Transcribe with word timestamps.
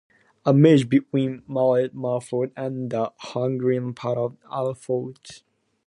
A 0.47 0.51
merge 0.51 0.89
between 0.89 1.43
"Malert", 1.47 1.91
"Maefort" 1.93 2.51
and 2.57 2.89
the 2.89 3.11
Hungarian 3.19 3.93
part 3.93 4.17
of 4.17 4.35
"Aeroflot". 4.51 5.43